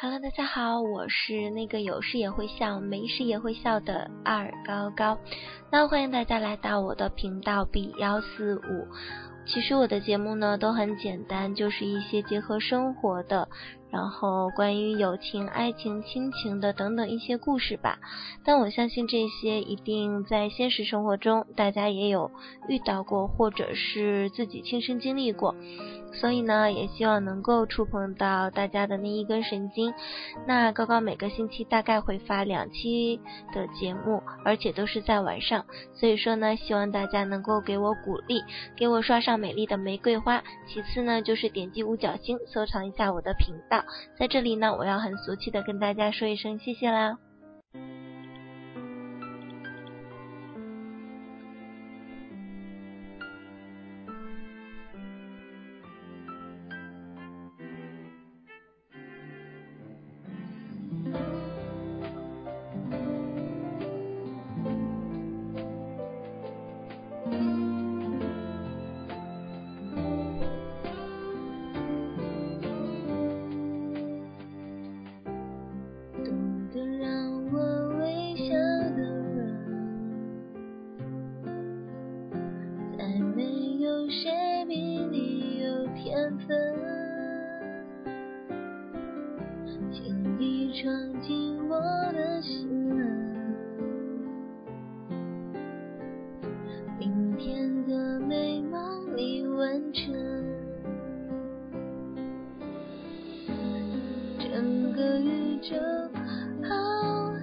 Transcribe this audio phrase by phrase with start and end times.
[0.00, 5.18] Hello，大家好，我是那个有事也会笑，没事也会笑的二高高。
[5.72, 8.86] 那欢迎大家来到我的频道 B 幺四五。
[9.44, 13.48] 其实我的节目呢都很简单，就是一些结合生活的。
[13.90, 17.98] 然后关于友情、爱情、亲情的等等一些故事吧，
[18.44, 22.30] 但我相信这些一定在现实生活中大家也有
[22.68, 25.54] 遇到过，或者是自己亲身经历过，
[26.12, 29.94] 所以呢，也希望能够触碰到大家的那一根神经。
[30.46, 33.20] 那高高每个星期大概会发两期
[33.54, 35.64] 的节目，而且都是在晚上，
[35.94, 38.42] 所以说呢，希望大家能够给我鼓励，
[38.76, 40.42] 给我刷上美丽的玫瑰花。
[40.66, 43.77] 其次呢，就是点击五角星，收藏一下我的频道。
[44.18, 47.18] 在这里呢，我要很俗气的跟大家说一声谢谢啦。
[104.98, 105.76] 个宇宙
[106.68, 106.74] 浩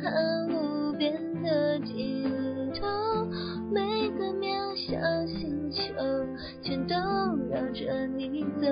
[0.04, 2.30] 瀚无边的尽
[2.74, 2.86] 头，
[3.72, 5.82] 每个渺小星球
[6.62, 6.94] 全都
[7.50, 8.68] 绕着你走，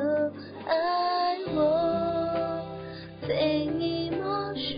[0.68, 2.60] 爱我，
[3.22, 4.76] 非你莫属。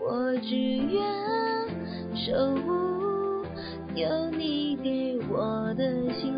[0.00, 1.02] 我只愿
[2.14, 3.44] 守护
[3.96, 5.82] 有你给我的
[6.14, 6.37] 幸福，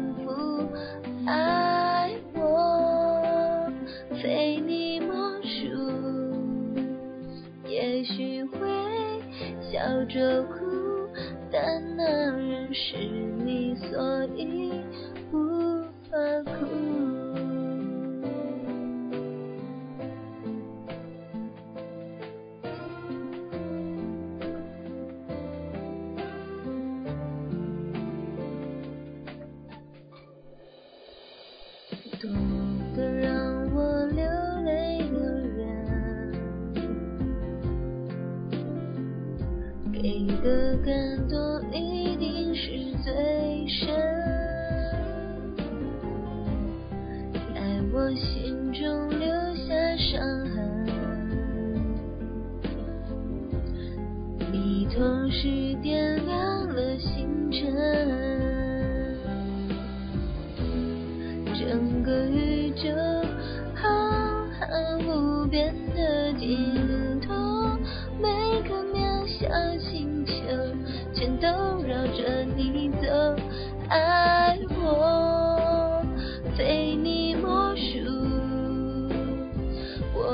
[10.12, 10.59] 笑
[40.70, 42.70] 给的感动一定是
[43.02, 43.99] 最深，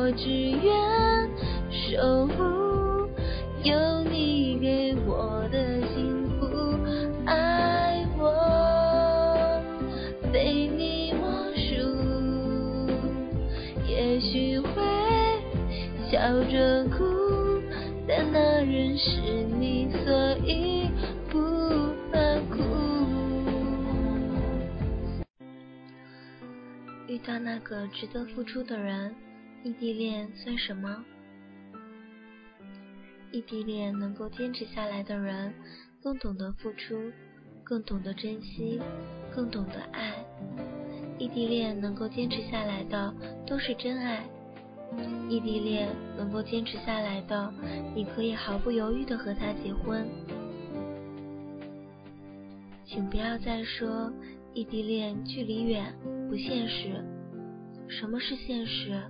[0.06, 1.28] 我只愿
[1.69, 2.34] 守护
[3.65, 6.47] 有你给我的幸福，
[7.27, 9.61] 爱我
[10.33, 11.12] 非你。
[13.89, 14.69] 也许会
[16.09, 17.61] 笑着哭，
[18.06, 19.21] 但那人是
[19.59, 20.88] 你，所以
[21.28, 21.41] 不
[22.12, 22.62] 怕哭。
[27.09, 29.12] 遇到那个值得付出的人，
[29.66, 31.04] 异地恋算什么？
[33.32, 35.53] 异地恋能够坚持下来的人，
[36.00, 36.94] 更懂得付出，
[37.65, 38.81] 更懂得珍惜，
[39.34, 40.25] 更懂得爱。
[41.19, 43.12] 异地恋能够坚持下来的
[43.44, 44.25] 都是真爱，
[45.28, 47.52] 异地恋能够坚持下来的，
[47.93, 50.08] 你可以毫不犹豫的和他结婚。
[52.85, 54.12] 请不要再说
[54.55, 55.93] 异地恋距离远
[56.31, 57.05] 不现实，
[57.88, 59.02] 什么是现实？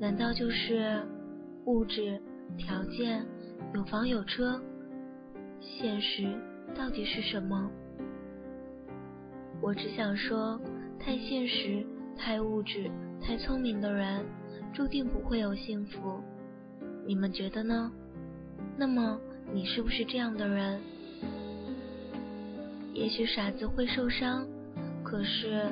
[0.00, 1.02] 难道就是
[1.66, 2.20] 物质
[2.58, 3.24] 条件
[3.74, 4.60] 有房有车？
[5.60, 6.26] 现实
[6.74, 7.70] 到底是什么？
[9.60, 10.60] 我只想说。
[10.96, 11.84] 太现实、
[12.16, 14.24] 太物质、太聪明的人，
[14.72, 16.18] 注定不会有幸福。
[17.06, 17.92] 你们觉得呢？
[18.78, 19.20] 那么
[19.52, 20.80] 你是不是这样的人？
[22.94, 24.46] 也许傻子会受伤，
[25.02, 25.66] 可是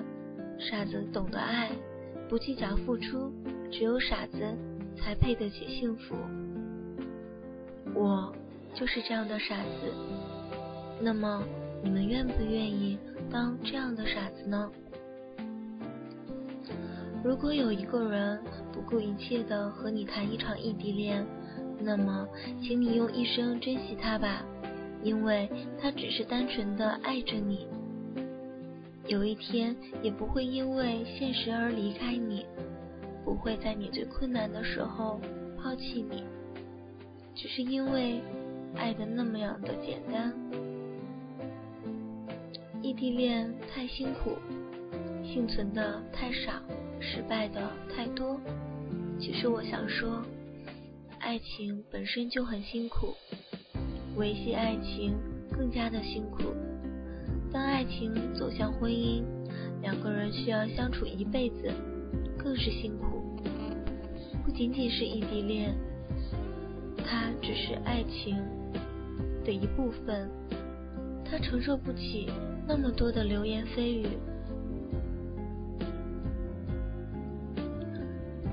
[0.58, 1.70] 傻子懂得爱，
[2.28, 3.32] 不计较付出，
[3.72, 4.38] 只有傻子
[4.96, 6.14] 才配得起幸福。
[7.94, 8.32] 我
[8.74, 9.92] 就是这样的傻子。
[11.00, 11.42] 那么，
[11.82, 12.98] 你们愿不愿意
[13.30, 14.70] 当这样的傻子呢？
[17.24, 18.40] 如果有一个人
[18.72, 21.26] 不顾一切的和你谈一场异地恋，
[21.80, 22.28] 那么，
[22.62, 24.44] 请你用一生珍惜他吧，
[25.02, 25.48] 因为
[25.80, 27.66] 他只是单纯的爱着你。
[29.08, 32.46] 有一天也不会因为现实而离开你，
[33.24, 35.20] 不会在你最困难的时候
[35.58, 36.24] 抛弃你，
[37.34, 38.20] 只是因为
[38.74, 40.32] 爱的那么样的简单。
[42.82, 44.36] 异地恋太辛苦，
[45.24, 46.52] 幸存的太少，
[47.00, 48.40] 失败的太多。
[49.18, 50.22] 其实我想说。
[51.24, 53.14] 爱情本身就很辛苦，
[54.16, 55.14] 维系爱情
[55.52, 56.42] 更加的辛苦。
[57.52, 59.22] 当爱情走向婚姻，
[59.80, 61.70] 两个人需要相处一辈子，
[62.42, 63.22] 更是辛苦。
[64.44, 65.74] 不仅仅是异地恋，
[66.98, 68.36] 它只是爱情
[69.44, 70.28] 的一部分，
[71.24, 72.28] 它承受不起
[72.66, 74.06] 那么多的流言蜚语。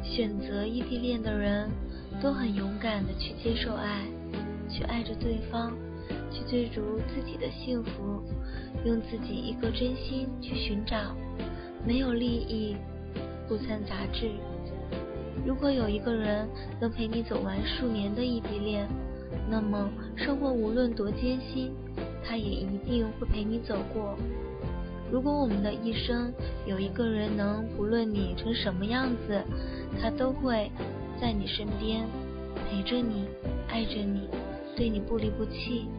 [0.04, 1.70] 选择异地恋的人。
[2.22, 4.04] 都很勇敢的去接受爱，
[4.70, 5.72] 去爱着对方，
[6.30, 8.22] 去追逐自己的幸福，
[8.84, 11.16] 用自己一颗真心去寻找，
[11.88, 12.76] 没有利益，
[13.50, 14.30] 不参杂质。
[15.46, 16.48] 如果有一个人
[16.80, 18.88] 能陪你走完数年的异地恋，
[19.50, 21.74] 那么生活无论多艰辛，
[22.24, 24.16] 他也一定会陪你走过。
[25.12, 26.32] 如果我们的一生
[26.68, 29.42] 有一个人能不论你成什么样子，
[30.00, 30.72] 他都会。
[31.22, 32.08] 在你身边，
[32.70, 33.26] 陪着你，
[33.68, 34.30] 爱着你，
[34.74, 35.90] 对你不离不弃，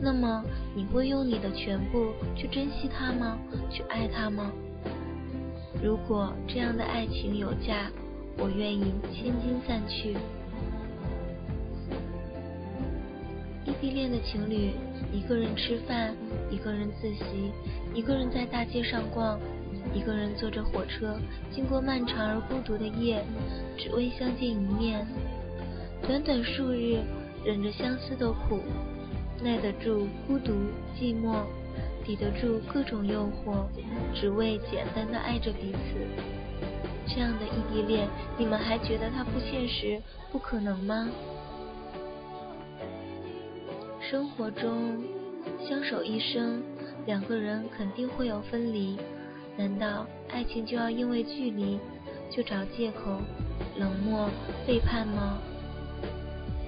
[0.00, 0.42] 那么
[0.74, 3.38] 你会用你的全部去珍惜他吗？
[3.70, 4.50] 去爱他吗？
[5.82, 7.90] 如果这样的爱情有价，
[8.38, 10.16] 我愿意千金散去。
[13.64, 14.72] 异地恋的情侣，
[15.12, 16.14] 一个人吃饭，
[16.50, 17.52] 一个人自习，
[17.94, 19.38] 一个人在大街上逛。
[19.94, 21.16] 一个人坐着火车，
[21.54, 23.24] 经过漫长而孤独的夜，
[23.78, 25.06] 只为相见一面。
[26.02, 26.98] 短短数日，
[27.44, 28.58] 忍着相思的苦，
[29.40, 30.52] 耐得住孤独
[30.98, 31.44] 寂寞，
[32.06, 33.66] 抵得住各种诱惑，
[34.14, 36.06] 只为简单的爱着彼此。
[37.08, 38.08] 这样的异地恋，
[38.38, 40.00] 你们还觉得它不现实、
[40.30, 41.08] 不可能吗？
[44.00, 45.02] 生活中，
[45.68, 46.62] 相守一生，
[47.06, 48.96] 两个人肯定会有分离。
[49.56, 51.80] 难道爱情就要因为距离
[52.30, 53.20] 就找借口
[53.76, 54.30] 冷漠
[54.64, 55.38] 背叛吗？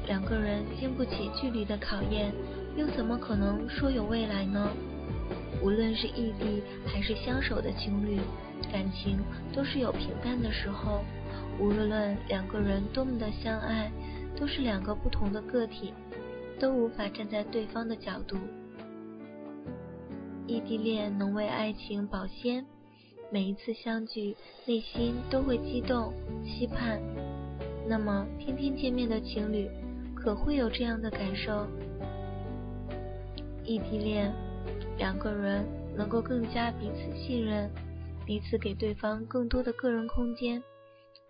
[0.09, 2.33] 两个人经不起距离的考验，
[2.77, 4.69] 又怎么可能说有未来呢？
[5.63, 8.19] 无论是异地还是相守的情侣，
[8.73, 9.19] 感情
[9.53, 11.03] 都是有平淡的时候。
[11.61, 13.91] 无论两个人多么的相爱，
[14.37, 15.93] 都是两个不同的个体，
[16.61, 18.37] 都无法站在对方的角度。
[20.47, 22.65] 异地恋能为爱情保鲜。
[23.31, 24.35] 每一次相聚，
[24.65, 26.15] 内心都会激动、
[26.47, 26.99] 期盼。
[27.87, 29.69] 那么，天天见面的情侣，
[30.15, 31.67] 可会有这样的感受？
[33.65, 34.33] 异地恋，
[34.97, 35.67] 两个人
[35.97, 37.71] 能够更加彼此信任，
[38.27, 40.63] 彼此给对方更多的个人空间。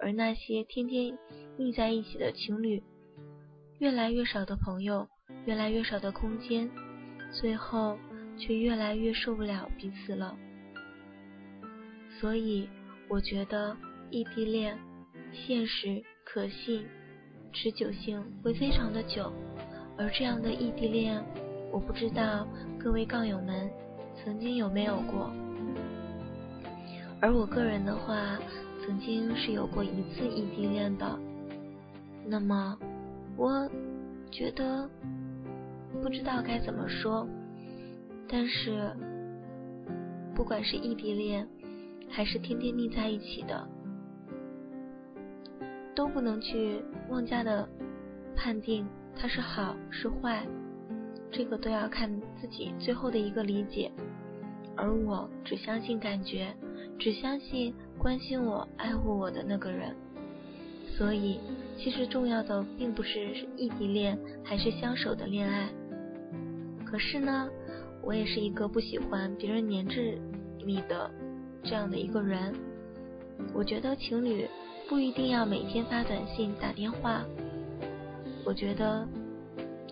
[0.01, 1.19] 而那些天天
[1.57, 2.83] 腻在一起的情侣，
[3.79, 5.09] 越来越少的朋友，
[5.45, 6.71] 越来越少的空间，
[7.33, 7.99] 最后
[8.39, 10.37] 却越来越受不了彼此了。
[12.21, 12.69] 所以，
[13.09, 13.77] 我觉得
[14.11, 14.79] 异地恋
[15.33, 16.87] 现实、可信、
[17.53, 19.33] 持久性会非常的久。
[19.97, 21.21] 而这样的异地恋，
[21.79, 22.45] 我不知道
[22.77, 23.71] 各位杠友们
[24.17, 25.31] 曾经有没有过。
[27.21, 28.37] 而我个人的话，
[28.85, 31.17] 曾经是有过一次异地恋的。
[32.27, 32.77] 那么，
[33.37, 33.71] 我
[34.29, 34.91] 觉得
[36.03, 37.25] 不知道该怎么说，
[38.29, 38.91] 但是
[40.35, 41.47] 不管是异地恋。
[42.11, 43.69] 还是天天腻在一起的，
[45.95, 47.69] 都不能去妄加的
[48.35, 50.45] 判定它是好是坏，
[51.31, 53.91] 这个都要看自己最后的一个理解。
[54.77, 56.55] 而我只相信感觉，
[56.99, 59.95] 只相信关心我、爱护我的那个人。
[60.97, 61.41] 所以，
[61.77, 65.69] 其实重要的并不是异地恋还是相守的恋爱。
[66.85, 67.49] 可是呢，
[68.03, 70.01] 我也是一个不喜欢别人黏着
[70.65, 71.11] 你的。
[71.65, 72.55] 这样的一个人，
[73.53, 74.49] 我觉得情侣
[74.89, 77.25] 不一定要每天发短信、打电话。
[78.45, 79.07] 我觉得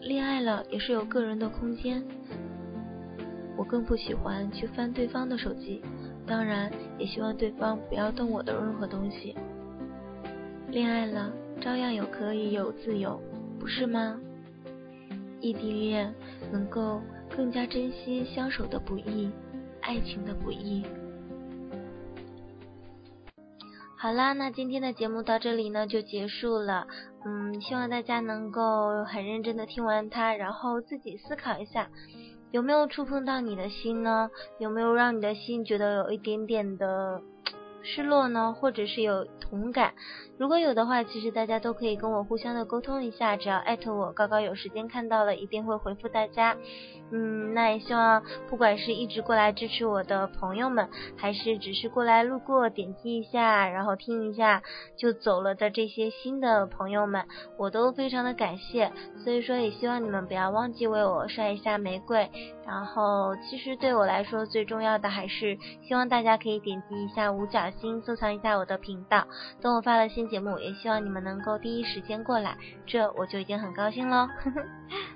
[0.07, 2.01] 恋爱了也是有个人的空间。
[3.57, 5.83] 我更不喜欢去翻对方的手机，
[6.25, 9.35] 当然也希望对方不要动我的任何东西。
[10.71, 13.21] 恋爱了照样有可以有自由，
[13.59, 14.21] 不是吗？
[15.41, 16.15] 异地恋
[16.53, 17.03] 能够
[17.37, 19.29] 更加珍惜相守的不易，
[19.81, 20.85] 爱情的不易。
[24.07, 26.87] 好啦，那今天的节目到这里呢就结束了。
[27.25, 31.91] 嗯，希望大家能够很认真的听完它，然后自己思考一下，
[32.53, 34.31] 有没有触碰到你的心呢？
[34.61, 37.21] 有没有让你的心觉得有一点点的
[37.83, 38.55] 失落呢？
[38.57, 39.93] 或者是有同感？
[40.39, 46.57] 如果有的话，其实大家都可以跟我互相的沟通一下，只要艾特我，高高有时间看到了一定会回复大家。
[47.13, 54.63] 嗯，那也希望不管是一直过来支持我的朋友们，还是只是过来路过点击一下，然后听一下
[54.97, 57.25] 就走了的这些新的朋友们，
[57.57, 58.91] 我都非常的感谢。
[59.25, 62.29] 所以说，也希望你们不要忘记为我刷一下玫瑰。
[62.67, 69.25] 然后，其实对我来说最重要的还是希望大家可以点击一下五角星，收藏一下我的频道。
[69.61, 74.29] 等我发了新节目，也希望你们能够第一时间过来，这我就已经很高兴喽。